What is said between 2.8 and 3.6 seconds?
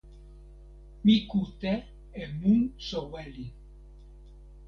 soweli.